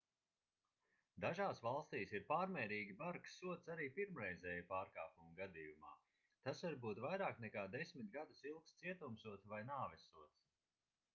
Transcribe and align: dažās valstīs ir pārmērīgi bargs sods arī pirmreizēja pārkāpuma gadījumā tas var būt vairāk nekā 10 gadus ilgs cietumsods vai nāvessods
dažās 1.23 1.59
valstīs 1.65 2.13
ir 2.19 2.23
pārmērīgi 2.29 2.93
bargs 3.01 3.35
sods 3.41 3.67
arī 3.75 3.85
pirmreizēja 3.99 4.65
pārkāpuma 4.71 5.29
gadījumā 5.41 5.91
tas 6.47 6.63
var 6.67 6.77
būt 6.87 7.01
vairāk 7.05 7.41
nekā 7.45 7.65
10 7.77 8.07
gadus 8.17 8.41
ilgs 8.53 8.75
cietumsods 8.81 9.49
vai 9.53 9.61
nāvessods 9.69 10.43